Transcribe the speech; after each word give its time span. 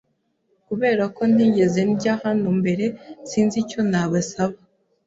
Kubera 0.67 1.03
ko 1.15 1.21
ntigeze 1.33 1.79
ndya 1.89 2.13
hano 2.23 2.47
mbere, 2.59 2.85
sinzi 3.29 3.55
icyo 3.63 3.79
nabasaba. 3.89 4.57